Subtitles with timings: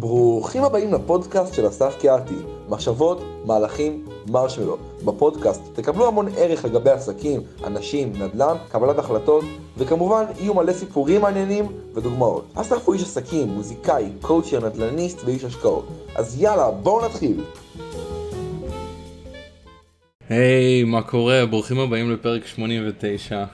[0.00, 2.34] ברוכים הבאים לפודקאסט של אסף קיארטי,
[2.68, 4.76] מחשבות, מהלכים, מרשמלו.
[5.04, 9.44] בפודקאסט תקבלו המון ערך לגבי עסקים, אנשים, נדל"ן, קבלת החלטות,
[9.78, 12.44] וכמובן יהיו מלא סיפורים מעניינים ודוגמאות.
[12.54, 15.88] אסף הוא איש עסקים, מוזיקאי, קואוצ'ר, נדל"ניסט ואיש השקעות.
[16.14, 17.44] אז יאללה, בואו נתחיל.
[20.28, 21.46] היי, hey, מה קורה?
[21.46, 23.44] ברוכים הבאים לפרק 89.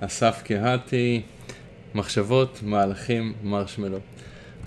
[0.00, 1.22] אסף קהתי,
[1.94, 3.98] מחשבות, מהלכים, מרשמלו.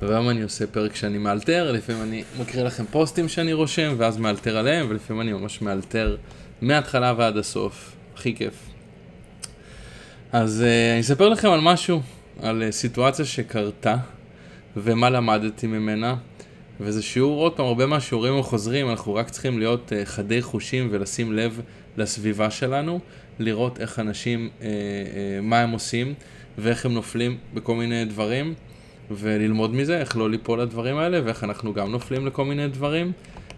[0.08, 4.58] והיום אני עושה פרק שאני מאלתר, לפעמים אני מקריא לכם פוסטים שאני רושם, ואז מאלתר
[4.58, 6.18] עליהם, ולפעמים אני ממש מאלתר
[6.62, 7.96] מההתחלה ועד הסוף.
[8.16, 8.54] הכי כיף.
[10.32, 12.02] אז uh, אני אספר לכם על משהו,
[12.42, 13.96] על uh, סיטואציה שקרתה,
[14.78, 16.16] ומה למדתי ממנה.
[16.80, 21.34] וזה שיעור, עוד פעם, הרבה מהשיעורים החוזרים, אנחנו רק צריכים להיות uh, חדי חושים ולשים
[21.34, 21.62] לב
[21.98, 23.00] לסביבה שלנו,
[23.40, 24.66] לראות איך אנשים, uh, uh,
[25.42, 26.14] מה הם עושים,
[26.58, 28.54] ואיך הם נופלים בכל מיני דברים.
[29.12, 33.12] וללמוד מזה, איך לא ליפול לדברים האלה, ואיך אנחנו גם נופלים לכל מיני דברים,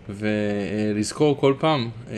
[0.10, 2.18] ולזכור כל פעם, אה,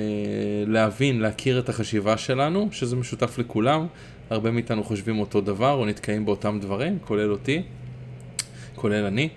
[0.68, 3.88] להבין, להכיר את החשיבה שלנו, שזה משותף לכולם,
[4.30, 7.62] הרבה מאיתנו חושבים אותו דבר, או נתקעים באותם דברים, כולל אותי,
[8.76, 9.30] כולל אני.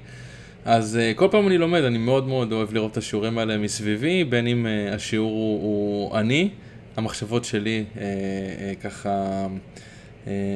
[0.65, 4.25] אז uh, כל פעם אני לומד, אני מאוד מאוד אוהב לראות את השיעורים האלה מסביבי,
[4.25, 6.49] בין אם uh, השיעור הוא, הוא אני,
[6.97, 9.47] המחשבות שלי uh, uh, ככה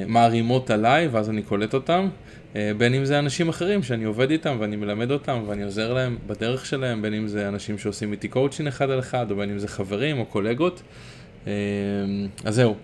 [0.07, 2.09] מערימות עליי, ואז אני קולט אותם,
[2.57, 6.19] אה, בין אם זה אנשים אחרים שאני עובד איתם ואני מלמד אותם ואני עוזר להם
[6.27, 9.59] בדרך שלהם, בין אם זה אנשים שעושים איתי קואוצ'ין אחד על אחד, או בין אם
[9.59, 10.83] זה חברים או קולגות.
[11.47, 11.53] אה,
[12.45, 12.75] אז זהו.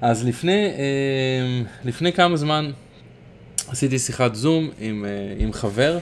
[0.00, 2.70] אז לפני, אה, לפני כמה זמן
[3.68, 5.04] עשיתי שיחת זום עם,
[5.38, 5.98] עם חבר,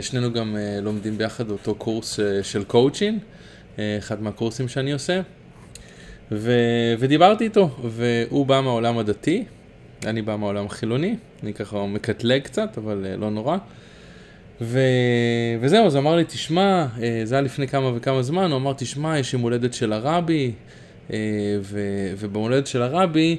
[0.00, 3.18] שנינו גם לומדים ביחד אותו קורס של קואוצ'ין,
[3.78, 5.20] אחד מהקורסים שאני עושה,
[6.32, 6.52] ו,
[6.98, 9.44] ודיברתי איתו, והוא בא מהעולם הדתי,
[10.04, 13.56] אני בא מהעולם החילוני, אני ככה מקטלג קצת, אבל uh, לא נורא.
[14.60, 14.80] ו...
[15.60, 19.18] וזהו, אז אמר לי, תשמע, uh, זה היה לפני כמה וכמה זמן, הוא אמר, תשמע,
[19.18, 20.52] יש יום הולדת של הרבי,
[21.08, 21.12] uh,
[21.60, 21.80] ו...
[22.18, 23.36] ובמולדת של הרבי,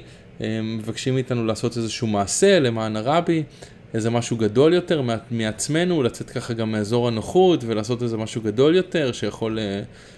[0.62, 3.42] מבקשים מאיתנו לעשות איזשהו מעשה למען הרבי,
[3.94, 9.12] איזה משהו גדול יותר מעצמנו, לצאת ככה גם מאזור הנוחות ולעשות איזה משהו גדול יותר,
[9.12, 9.58] שיכול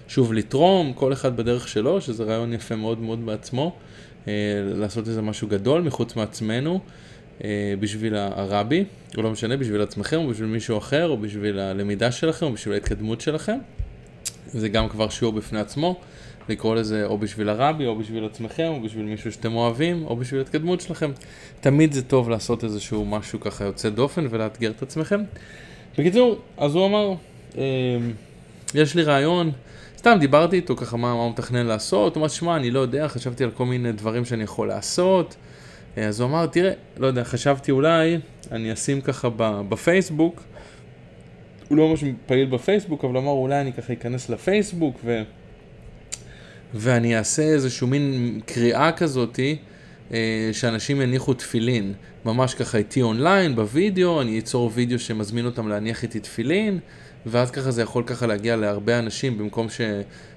[0.09, 3.77] שוב לתרום, כל אחד בדרך שלו, שזה רעיון יפה מאוד מאוד בעצמו.
[4.29, 4.33] אה,
[4.75, 6.81] לעשות איזה משהו גדול מחוץ מעצמנו
[7.45, 8.85] אה, בשביל הרבי,
[9.17, 12.75] או לא משנה, בשביל עצמכם או בשביל מישהו אחר, או בשביל הלמידה שלכם או בשביל
[12.75, 13.59] ההתקדמות שלכם.
[14.47, 16.01] זה גם כבר שיעור בפני עצמו,
[16.49, 20.41] לקרוא לזה או בשביל הרבי, או בשביל עצמכם, או בשביל מישהו שאתם אוהבים, או בשביל
[20.41, 21.11] ההתקדמות שלכם.
[21.61, 25.21] תמיד זה טוב לעשות איזשהו משהו ככה יוצא דופן ולאתגר את עצמכם.
[25.99, 27.15] בקיצור, אז הוא אמר,
[27.59, 27.63] אה,
[28.75, 29.53] יש לי רעיון,
[30.01, 33.09] סתם דיברתי איתו ככה מה, מה הוא מתכנן לעשות, הוא אמר, שמע, אני לא יודע,
[33.09, 35.37] חשבתי על כל מיני דברים שאני יכול לעשות.
[35.99, 38.19] אה, אז הוא אמר, תראה, לא יודע, חשבתי אולי,
[38.53, 39.29] אני אשים ככה
[39.69, 40.43] בפייסבוק,
[41.69, 45.23] הוא לא ממש פעיל בפייסבוק, אבל אמר, אולי אני ככה אכנס לפייסבוק ו...
[46.75, 49.57] ואני אעשה איזשהו מין קריאה כזאתי,
[50.53, 51.93] שאנשים יניחו תפילין,
[52.25, 56.79] ממש ככה איתי אונליין, בווידאו, אני אצור וידאו שמזמין אותם להניח איתי תפילין.
[57.27, 59.81] ואז ככה זה יכול ככה להגיע להרבה אנשים במקום ש,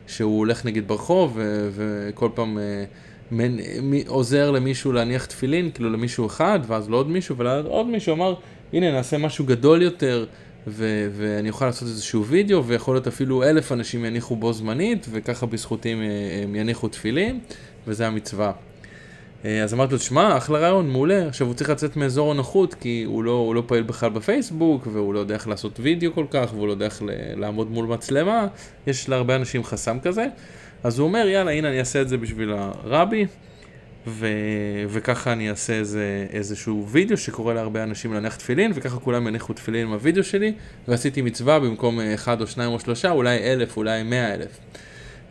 [0.07, 2.83] שהוא הולך נגיד ברחוב ו, וכל פעם אה,
[3.31, 8.35] מנ, מ, עוזר למישהו להניח תפילין, כאילו למישהו אחד, ואז לעוד מישהו, ולעוד מישהו אמר,
[8.73, 10.25] הנה נעשה משהו גדול יותר,
[10.67, 15.45] ו, ואני אוכל לעשות איזשהו וידאו, ויכול להיות אפילו אלף אנשים יניחו בו זמנית, וככה
[15.45, 15.95] בזכותי
[16.43, 17.39] הם יניחו תפילין,
[17.87, 18.51] וזה המצווה.
[19.45, 21.27] אה, אז אמרתי לו, שמע, אחלה רעיון, מעולה.
[21.27, 25.13] עכשיו הוא צריך לצאת מאזור הנוחות, כי הוא לא, הוא לא פעיל בכלל בפייסבוק, והוא
[25.13, 27.03] לא יודע איך לעשות וידאו כל כך, והוא לא יודע איך
[27.35, 28.47] לעמוד מול מצלמה.
[28.87, 30.25] יש להרבה אנשים חסם כזה.
[30.83, 33.25] אז הוא אומר, יאללה, הנה אני אעשה את זה בשביל הרבי,
[34.07, 34.27] ו...
[34.89, 39.87] וככה אני אעשה איזה, איזשהו וידאו שקורא להרבה אנשים להניח תפילין, וככה כולם יניחו תפילין
[39.87, 40.53] עם הוידאו שלי,
[40.87, 44.59] ועשיתי מצווה במקום אחד או שניים או שלושה, אולי אלף, אולי מאה אלף.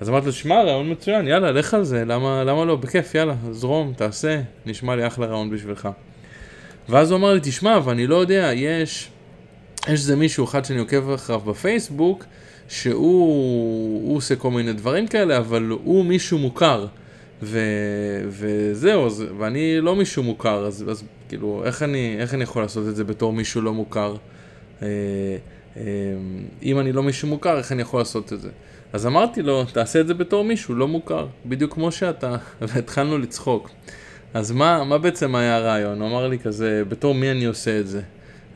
[0.03, 2.77] אז אמרתי לו, שמע, רעיון מצוין, יאללה, לך על זה, למה, למה לא?
[2.77, 5.89] בכיף, יאללה, זרום, תעשה, נשמע לי אחלה רעיון בשבילך.
[6.89, 9.09] ואז הוא אמר לי, תשמע, ואני לא יודע, יש,
[9.84, 12.25] יש איזה מישהו אחד שאני עוקב אחריו בפייסבוק,
[12.69, 16.87] שהוא עושה כל מיני דברים כאלה, אבל הוא מישהו מוכר.
[17.43, 17.59] ו,
[18.28, 22.89] וזהו, אז, ואני לא מישהו מוכר, אז, אז כאילו, איך אני, איך אני יכול לעשות
[22.89, 24.16] את זה בתור מישהו לא מוכר?
[24.83, 24.89] אה,
[25.77, 25.83] אה,
[26.63, 28.51] אם אני לא מישהו מוכר, איך אני יכול לעשות את זה?
[28.92, 32.36] אז אמרתי לו, תעשה את זה בתור מישהו לא מוכר, בדיוק כמו שאתה,
[32.68, 33.71] והתחלנו לצחוק.
[34.34, 36.00] אז מה, מה בעצם היה הרעיון?
[36.00, 38.00] הוא אמר לי כזה, בתור מי אני עושה את זה?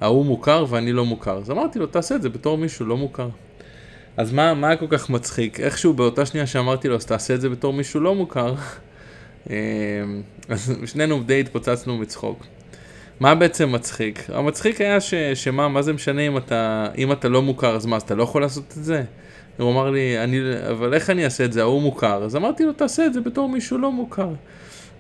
[0.01, 1.39] ההוא מוכר ואני לא מוכר.
[1.39, 3.29] אז אמרתי לו, תעשה את זה בתור מישהו לא מוכר.
[4.17, 5.61] אז מה, מה היה כל כך מצחיק?
[5.61, 8.55] איכשהו באותה שנייה שאמרתי לו, אז תעשה את זה בתור מישהו לא מוכר,
[9.51, 9.55] אמ,
[10.49, 12.47] אז שנינו די התפוצצנו מצחוק.
[13.21, 14.31] מה בעצם מצחיק?
[14.33, 17.97] המצחיק היה ש, שמה, מה זה משנה אם אתה, אם אתה לא מוכר, אז מה,
[17.97, 19.05] אז אתה לא יכול לעשות את זה?
[19.59, 21.61] הוא אמר לי, אני, אבל איך אני אעשה את זה?
[21.61, 22.25] ההוא מוכר.
[22.25, 24.29] אז אמרתי לו, תעשה את זה בתור מישהו לא מוכר.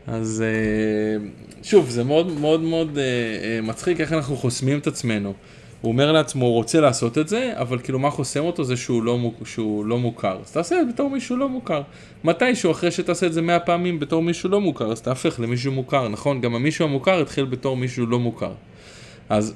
[0.06, 1.26] אז אה,
[1.62, 5.32] שוב, זה מאוד מאוד מאוד אה, אה, מצחיק איך אנחנו חוסמים את עצמנו.
[5.80, 9.02] הוא אומר לעצמו, הוא רוצה לעשות את זה, אבל כאילו מה חוסם אותו זה שהוא
[9.02, 10.38] לא, שהוא לא מוכר.
[10.44, 11.82] אז תעשה את זה בתור מישהו לא מוכר.
[12.24, 16.08] מתישהו, אחרי שתעשה את זה מאה פעמים בתור מישהו לא מוכר, אז תהפך למישהו מוכר,
[16.08, 16.40] נכון?
[16.40, 18.52] גם המישהו המוכר התחיל בתור מישהו לא מוכר.
[19.28, 19.54] אז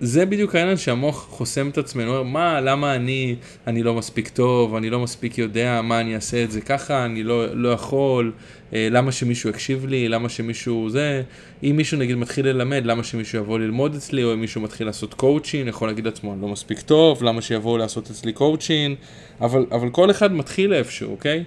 [0.00, 3.36] זה בדיוק העניין שהמוח חוסם את עצמנו, אומר, מה, למה אני,
[3.66, 7.22] אני לא מספיק טוב, אני לא מספיק יודע, מה אני אעשה את זה ככה, אני
[7.22, 8.32] לא, לא יכול,
[8.74, 11.22] אה, למה שמישהו יקשיב לי, למה שמישהו זה,
[11.62, 15.14] אם מישהו נגיד מתחיל ללמד, למה שמישהו יבוא ללמוד אצלי, או אם מישהו מתחיל לעשות
[15.14, 18.94] קואוצ'ין, יכול להגיד לעצמו, אני לא מספיק טוב, למה שיבואו לעשות אצלי קואוצ'ין,
[19.40, 21.44] אבל, אבל כל אחד מתחיל איפשהו, אוקיי?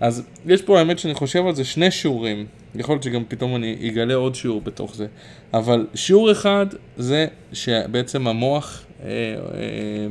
[0.00, 3.88] אז יש פה האמת שאני חושב על זה שני שיעורים, יכול להיות שגם פתאום אני
[3.88, 5.06] אגלה עוד שיעור בתוך זה,
[5.54, 6.66] אבל שיעור אחד
[6.96, 10.06] זה שבעצם המוח אה, אה,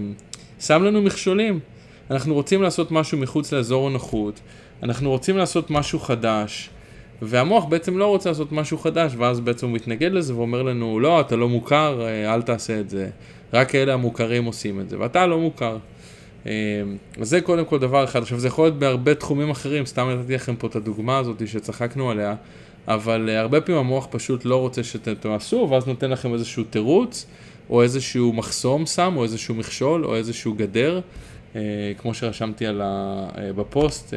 [0.59, 1.59] שם לנו מכשולים.
[2.11, 4.39] אנחנו רוצים לעשות משהו מחוץ לאזור הנוחות,
[4.83, 6.69] אנחנו רוצים לעשות משהו חדש,
[7.21, 11.21] והמוח בעצם לא רוצה לעשות משהו חדש, ואז בעצם הוא מתנגד לזה ואומר לנו, לא,
[11.21, 13.09] אתה לא מוכר, אה, אל תעשה את זה,
[13.53, 15.77] רק אלה המוכרים עושים את זה, ואתה לא מוכר.
[16.45, 16.51] אז
[17.19, 18.21] אה, זה קודם כל דבר אחד.
[18.21, 22.11] עכשיו זה יכול להיות בהרבה תחומים אחרים, סתם נתתי לכם פה את הדוגמה הזאת שצחקנו
[22.11, 22.35] עליה,
[22.87, 27.25] אבל אה, הרבה פעמים המוח פשוט לא רוצה שאתם תעשו, ואז נותן לכם איזשהו תירוץ,
[27.69, 31.01] או איזשהו מחסום שם, או איזשהו מכשול, או איזשהו גדר,
[31.55, 31.61] אה,
[31.97, 33.27] כמו שרשמתי על ה...
[33.55, 34.13] בפוסט,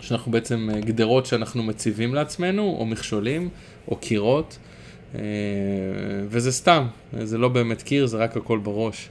[0.00, 3.48] שאנחנו בעצם גדרות שאנחנו מציבים לעצמנו, או מכשולים,
[3.88, 4.58] או קירות,
[6.28, 6.86] וזה סתם,
[7.22, 9.08] זה לא באמת קיר, זה רק הכל בראש.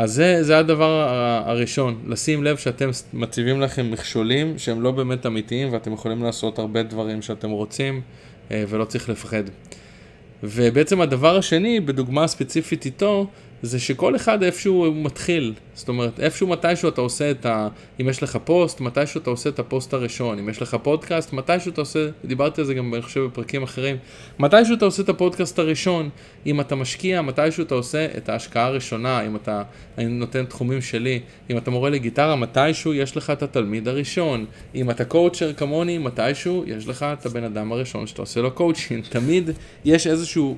[0.00, 1.08] אז זה, זה הדבר
[1.46, 6.82] הראשון, לשים לב שאתם מציבים לכם מכשולים שהם לא באמת אמיתיים ואתם יכולים לעשות הרבה
[6.82, 8.00] דברים שאתם רוצים
[8.50, 9.42] אה, ולא צריך לפחד.
[10.42, 13.26] ובעצם הדבר השני, בדוגמה ספציפית איתו,
[13.62, 15.54] זה שכל אחד איפשהו מתחיל.
[15.74, 17.68] זאת אומרת, איפשהו מתישהו אתה עושה את ה...
[18.00, 20.38] אם יש לך פוסט, מתישהו אתה עושה את הפוסט הראשון.
[20.38, 22.08] אם יש לך פודקאסט, מתישהו אתה עושה...
[22.24, 23.96] דיברתי על זה גם, אני חושב, בפרקים אחרים.
[24.38, 26.08] מתישהו אתה עושה את הפודקאסט הראשון.
[26.46, 29.26] אם אתה משקיע, מתישהו אתה עושה את ההשקעה הראשונה.
[29.26, 29.62] אם אתה...
[29.98, 31.20] אני נותן תחומים שלי.
[31.50, 34.46] אם אתה מורה לגיטרה, מתישהו יש לך את התלמיד הראשון.
[34.74, 39.04] אם אתה coacher כמוני, מתישהו יש לך את הבן אדם הראשון שאתה עושה לו קואוצ'ינג.
[39.04, 39.50] תמיד
[39.84, 40.56] יש איזשהו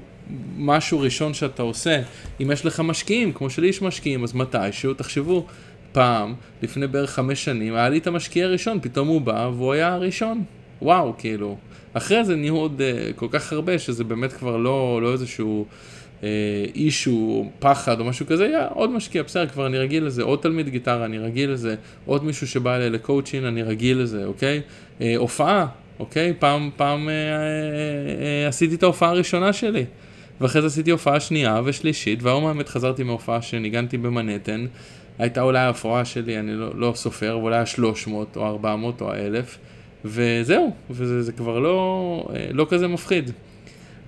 [0.57, 2.01] משהו ראשון שאתה עושה.
[2.43, 5.47] אם יש לך משקיעים, כמו שלי יש משקיעים, אז מתישהו, תחשבו,
[5.93, 9.95] פעם, לפני בערך חמש שנים, היה לי את המשקיע הראשון, פתאום הוא בא והוא היה
[9.95, 10.45] הראשון.
[10.83, 11.57] וואו, כאילו.
[11.93, 15.67] אחרי זה נהיו עוד אה, כל כך הרבה, שזה באמת כבר לא, לא איזשהו
[16.21, 16.25] אה,
[16.75, 20.69] issue, פחד או משהו כזה, היה עוד משקיע, בסדר, כבר אני רגיל לזה, עוד תלמיד
[20.69, 21.75] גיטרה, אני רגיל לזה,
[22.07, 24.61] עוד מישהו שבא אליי לקואוצ'ין, אני רגיל לזה, אוקיי?
[24.99, 25.67] Uh, הופעה,
[25.99, 26.35] אוקיי?
[26.39, 27.13] פעם, פעם uh, uh,
[28.23, 29.85] uh, עשיתי את ההופעה הראשונה שלי.
[30.41, 34.67] ואחרי זה עשיתי הופעה שנייה ושלישית, והיום האמת חזרתי מהופעה שניגנתי במנהטן,
[35.19, 39.59] הייתה אולי ההופעה שלי, אני לא, לא סופר, ואולי ה-300 או 400 או ה-1000,
[40.05, 43.31] וזהו, וזה כבר לא, לא כזה מפחיד.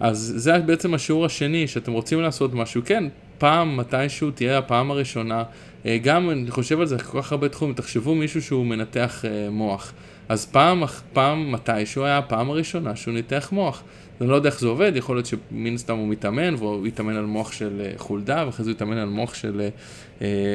[0.00, 3.05] אז זה בעצם השיעור השני, שאתם רוצים לעשות משהו, כן,
[3.38, 5.43] פעם, מתישהו תהיה הפעם הראשונה,
[5.87, 9.50] אה, גם, אני חושב על זה כל כך הרבה תחומים, תחשבו מישהו שהוא מנתח אה,
[9.50, 9.93] מוח,
[10.28, 10.82] אז פעם,
[11.12, 13.82] פעם, מתישהו היה הפעם הראשונה שהוא ניתח מוח.
[14.20, 17.24] אני לא יודע איך זה עובד, יכול להיות שמן סתם הוא מתאמן, והוא יתאמן על
[17.24, 19.68] מוח של אה, חולדה, ואחרי זה הוא יתאמן על מוח של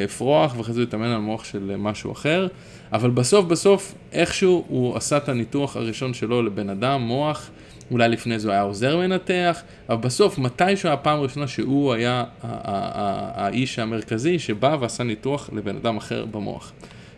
[0.06, 2.48] אפרוח, ואחרי זה הוא יתאמן על מוח של משהו אחר,
[2.94, 7.50] אבל בסוף בסוף, איכשהו הוא עשה את הניתוח הראשון שלו לבן אדם, מוח,
[7.92, 13.80] אולי לפני זה הוא היה עוזר מנתח, אבל בסוף, מתישהו הפעם הראשונה שהוא היה האיש
[13.80, 16.72] המרכזי שבא ועשה ניתוח לבן אדם אחר במוח.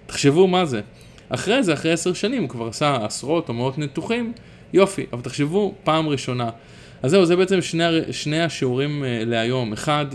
[0.06, 0.82] תחשבו מה זה.
[1.30, 4.34] אחרי זה, אחרי עשר שנים, הוא כבר עשה עשרות או מאות ניתוחים,
[4.74, 6.50] יופי, אבל תחשבו פעם ראשונה.
[7.04, 9.74] אז זהו, זה בעצם שני, שני השיעורים uh, להיום.
[9.74, 10.06] אחד,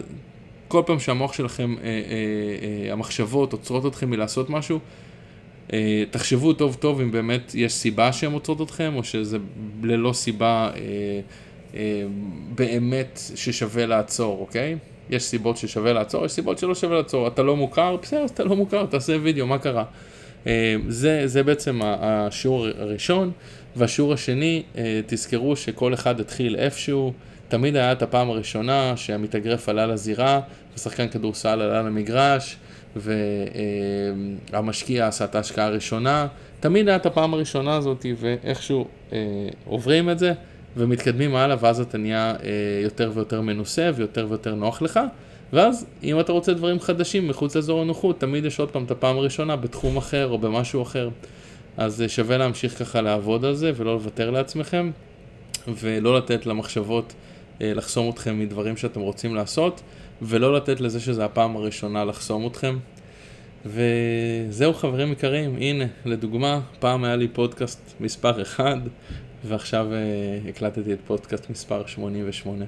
[0.68, 4.78] כל פעם שהמוח שלכם, uh, uh, uh, המחשבות עוצרות אתכם מלעשות משהו,
[5.72, 9.38] אה, תחשבו טוב טוב אם באמת יש סיבה שהן עוצרות אתכם, או שזה
[9.82, 10.80] ללא סיבה אה,
[11.74, 12.02] אה,
[12.54, 14.76] באמת ששווה לעצור, אוקיי?
[15.10, 17.26] יש סיבות ששווה לעצור, יש סיבות שלא שווה לעצור.
[17.26, 19.84] אתה לא מוכר, בסדר, אתה לא מוכר, תעשה וידאו, מה קרה?
[20.88, 23.32] זה, זה בעצם השיעור הראשון,
[23.76, 24.62] והשיעור השני,
[25.06, 27.12] תזכרו שכל אחד התחיל איפשהו,
[27.48, 30.40] תמיד היה את הפעם הראשונה שהמתאגרף עלה לזירה,
[30.76, 32.56] ושחקן כדורסל עלה למגרש,
[32.96, 36.26] והמשקיע עשה את ההשקעה הראשונה,
[36.60, 39.18] תמיד היה את הפעם הראשונה הזאת, ואיכשהו אה,
[39.64, 40.32] עוברים את זה
[40.76, 42.48] ומתקדמים הלאה, ואז אתה נהיה אה,
[42.82, 45.00] יותר ויותר מנוסה ויותר ויותר נוח לך.
[45.54, 49.16] ואז אם אתה רוצה דברים חדשים מחוץ לאזור הנוחות, תמיד יש עוד פעם את הפעם
[49.16, 51.08] הראשונה בתחום אחר או במשהו אחר.
[51.76, 54.90] אז אה, שווה להמשיך ככה לעבוד על זה ולא לוותר לעצמכם
[55.68, 57.14] ולא לתת למחשבות
[57.62, 59.80] אה, לחסום אתכם מדברים שאתם רוצים לעשות,
[60.22, 62.78] ולא לתת לזה שזה הפעם הראשונה לחסום אתכם.
[63.66, 68.76] וזהו חברים יקרים, הנה, לדוגמה, פעם היה לי פודקאסט מספר 1,
[69.44, 72.64] ועכשיו uh, הקלטתי את פודקאסט מספר 88.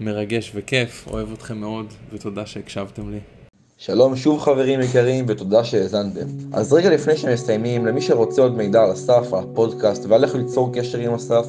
[0.00, 3.18] מרגש וכיף, אוהב אתכם מאוד, ותודה שהקשבתם לי.
[3.78, 6.26] שלום שוב חברים יקרים ותודה שהאזנתם.
[6.52, 10.70] אז רגע לפני שמסיימים, למי שרוצה עוד מידע על אסף, על הפודקאסט ועל איך ליצור
[10.74, 11.46] קשר עם אסף,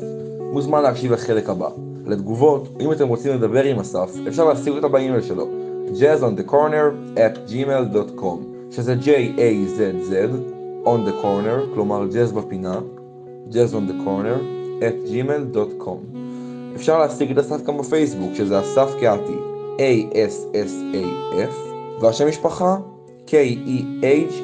[0.53, 1.69] מוזמן להקשיב לחלק הבא.
[2.05, 5.47] לתגובות, אם אתם רוצים לדבר עם אסף, אפשר להשיג אותה באימייל שלו,
[5.87, 10.13] jazzonthecorner at gmail.com, שזה J-A-Z-Z,
[10.85, 12.79] on the corner, כלומר jazz בפינה,
[13.49, 14.39] jazz on the corner,
[14.81, 16.20] at gmail.com.
[16.75, 19.37] אפשר להשיג את אסף גם בפייסבוק, שזה אסף קהתי,
[19.77, 21.53] A-S-S-A-F,
[22.01, 22.77] והשם משפחה,
[23.27, 24.41] K-E-H-A-T-I.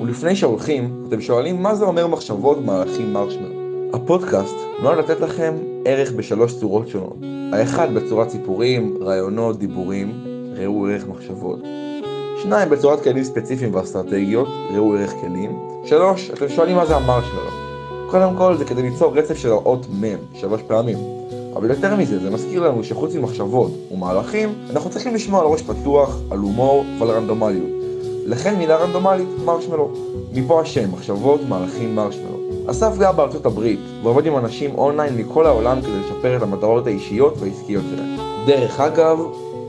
[0.00, 3.58] ולפני שהולכים, אתם שואלים מה זה אומר מחשבות מהלכים מרשמלו.
[3.92, 7.16] הפודקאסט נועד לתת לכם ערך בשלוש צורות שונות.
[7.52, 10.24] האחד בצורת סיפורים, רעיונות, דיבורים,
[10.56, 11.58] ראו ערך מחשבות.
[12.42, 15.58] שניים בצורת כלים ספציפיים ואסטרטגיות, ראו ערך כלים.
[15.84, 17.67] שלוש, אתם שואלים מה זה המרשמלו.
[18.10, 20.98] קודם כל זה כדי ליצור רצף של האות מ' שלוש פעמים.
[21.56, 26.18] אבל יותר מזה, זה מזכיר לנו שחוץ ממחשבות ומהלכים, אנחנו צריכים לשמוע על ראש פתוח,
[26.30, 27.70] על הומור ועל רנדומליות.
[28.26, 29.90] לכן מילה רנדומלית, מרשמלו.
[30.32, 32.38] מפה השם, מחשבות, מהלכים, מרשמלו.
[32.70, 37.34] אסף גר בארצות הברית, ועובד עם אנשים אונליין מכל העולם כדי לשפר את המטרות האישיות
[37.38, 38.16] והעסקיות שלהם.
[38.46, 39.18] דרך אגב,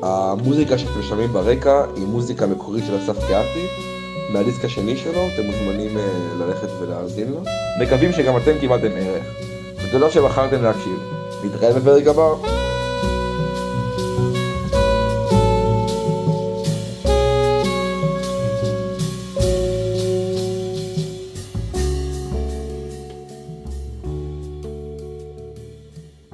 [0.01, 3.88] המוזיקה שאתם שומעים ברקע היא מוזיקה מקורית של אסף קהתי,
[4.30, 6.00] מהדיסק השני שלו, אתם מוזמנים uh,
[6.40, 7.42] ללכת ולהאזין לו.
[7.82, 9.26] מקווים שגם אתם קיבלתם ערך,
[9.76, 11.00] ותודה שבחרתם להקשיב.
[11.44, 12.59] נתראה בפרק הבא.